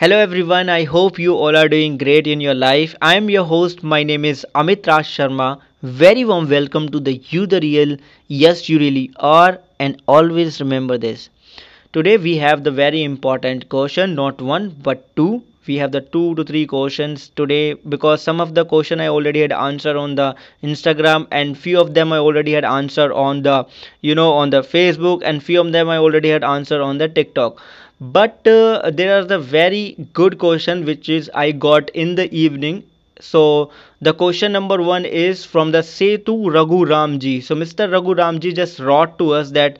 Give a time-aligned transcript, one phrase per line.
[0.00, 2.94] Hello everyone, I hope you all are doing great in your life.
[3.02, 3.82] I am your host.
[3.82, 5.58] My name is Amit Raj Sharma.
[5.82, 7.96] Very warm welcome to the You the Real,
[8.28, 11.30] Yes You Really Are, and always remember this.
[11.92, 15.42] Today we have the very important question, not one but two.
[15.66, 19.40] We have the two to three questions today because some of the question I already
[19.40, 23.66] had answered on the Instagram and few of them I already had answered on the
[24.00, 27.08] you know on the Facebook and few of them I already had answered on the
[27.08, 27.60] TikTok
[28.00, 32.82] but uh, there are the very good question which is i got in the evening.
[33.20, 38.52] So the question number one is from the setu raghu ramji so mr raghu ramji
[38.58, 39.78] just wrote to us that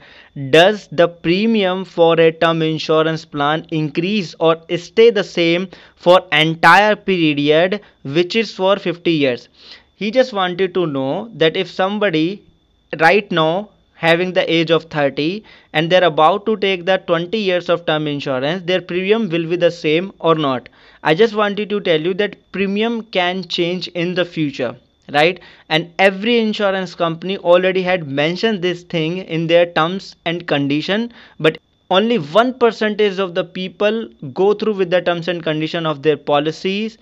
[0.57, 6.95] does the premium for a term insurance plan increase or stay the same for entire
[6.95, 9.47] period which is for 50 years?
[9.95, 12.43] He just wanted to know that if somebody
[12.99, 13.69] right now
[14.05, 18.07] having the age of 30 and they're about to take the 20 years of term
[18.07, 20.69] insurance their premium will be the same or not.
[21.03, 24.75] I just wanted to tell you that premium can change in the future
[25.11, 25.39] right?
[25.69, 31.57] And every insurance company already had mentioned this thing in their terms and condition but
[31.91, 36.17] only 1 percentage of the people go through with the terms and condition of their
[36.17, 36.97] policies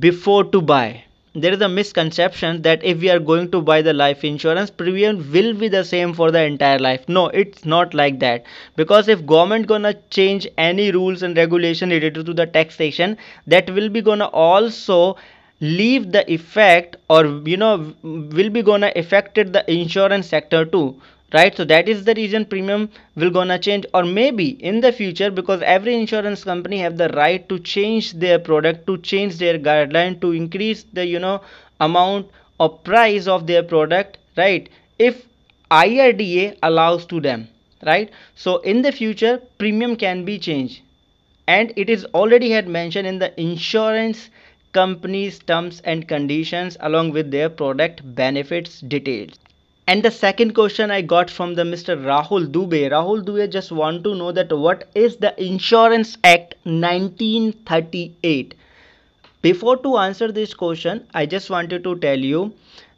[0.00, 1.04] before to buy
[1.34, 5.18] there is a misconception that if we are going to buy the life insurance premium
[5.32, 7.08] will be the same for the entire life.
[7.08, 8.44] No it's not like that.
[8.76, 13.88] Because if government gonna change any rules and regulation related to the taxation that will
[13.88, 15.16] be gonna also
[15.60, 21.00] leave the effect or you know will be gonna affected the insurance sector too
[21.34, 21.54] right?
[21.54, 25.60] So that is the reason premium will gonna change or maybe in the future because
[25.62, 30.32] every insurance company have the right to change their product to change their guideline to
[30.32, 31.42] increase the you know
[31.80, 34.70] amount or price of their product right?
[34.98, 35.26] If
[35.70, 37.48] IRDA allows to them
[37.84, 38.10] right?
[38.34, 40.80] So in the future premium can be changed.
[41.46, 44.30] And it is already had mentioned in the insurance
[44.72, 49.38] company's terms and conditions along with their product benefits details
[49.86, 51.96] and the second question I got from the Mr.
[51.96, 52.90] Rahul Dubey.
[52.90, 58.54] Rahul Dubey just want to know that what is the Insurance Act 1938?
[59.42, 62.52] Before to answer this question, I just wanted to tell you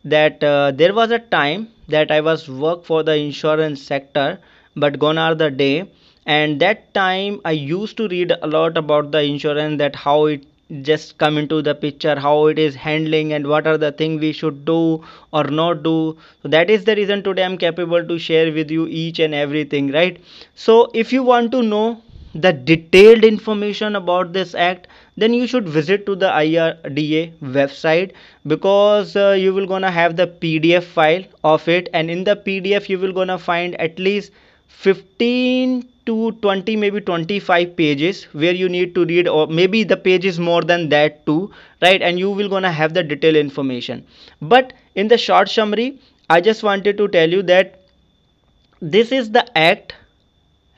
[0.05, 4.39] that uh, there was a time that I was work for the insurance sector,
[4.77, 5.89] but gone are the day.
[6.27, 10.44] And that time I used to read a lot about the insurance that how it
[10.82, 14.32] just come into the picture how it is handling and what are the thing we
[14.32, 16.16] should do or not do.
[16.43, 19.91] So that is the reason today i'm capable to share with you each and everything
[19.93, 20.21] right?
[20.54, 22.03] So if you want to know
[22.34, 28.12] the detailed information about this act then you should visit to the IRDA website
[28.47, 32.88] because uh, you will gonna have the PDF file of it and in the PDF
[32.88, 34.33] you will gonna find at least
[34.69, 40.25] 15 to 20 maybe 25 pages where you need to read or maybe the page
[40.25, 41.50] is more than that too
[41.82, 42.00] right?
[42.03, 44.04] And you will gonna have the detailed information.
[44.41, 45.99] But in the short summary
[46.31, 47.81] i just wanted to tell you that
[48.81, 49.94] this is the act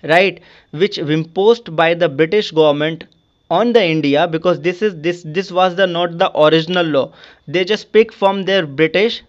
[0.02, 0.40] right
[0.72, 3.04] which imposed by the british government
[3.50, 7.12] on the india because this is this this was the not the original law.
[7.46, 9.22] They just pick from their british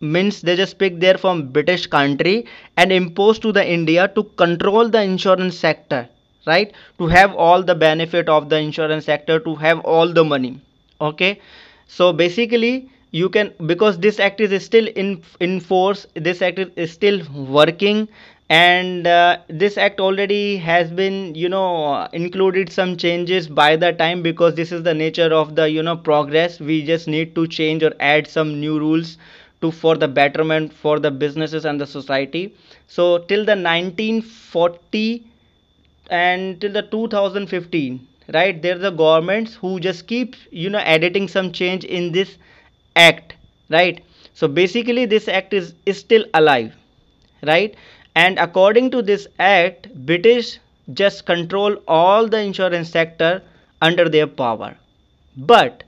[0.00, 4.88] means they just pick there from british country and impose to the india to control
[4.88, 6.08] the insurance sector
[6.46, 6.72] right?
[6.98, 10.60] To have all the benefit of the insurance sector to have all the money
[11.00, 11.40] okay?
[11.86, 16.92] So basically you can because this act is still in in force this act is
[16.92, 18.08] still working
[18.50, 24.22] and uh, this act already has been you know included some changes by the time
[24.22, 26.60] because this is the nature of the you know progress.
[26.60, 29.18] We just need to change or add some new rules
[29.60, 32.54] to for the betterment for the businesses and the society.
[32.86, 35.24] So till the 1940
[36.10, 41.52] and till the 2015 right there's the governments who just keep you know editing some
[41.52, 42.36] change in this
[42.96, 43.34] act
[43.70, 44.04] right?
[44.34, 46.74] So basically this act is, is still alive
[47.42, 47.74] right?
[48.14, 50.58] And according to this act british
[50.92, 53.42] just control all the insurance sector
[53.82, 54.76] under their power.
[55.36, 55.84] But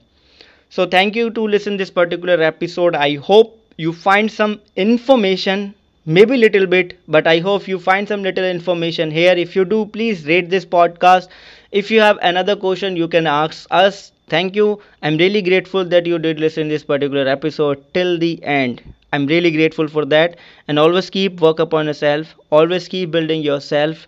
[0.70, 2.94] so thank you to listen this particular episode.
[2.94, 5.75] I hope you find some information
[6.06, 9.32] maybe little bit but i hope you find some little information here.
[9.37, 11.29] If you do please rate this podcast.
[11.70, 14.12] If you have another question you can ask us.
[14.29, 14.81] Thank you.
[15.03, 18.82] I'm really grateful that you did listen this particular episode till the end.
[19.12, 20.37] I'm really grateful for that.
[20.69, 22.35] And always keep work upon yourself.
[22.50, 24.06] Always keep building yourself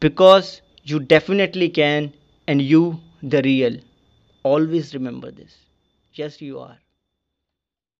[0.00, 2.12] because you definitely can
[2.46, 3.76] and you the real.
[4.42, 5.54] Always remember this
[6.18, 6.78] yes you are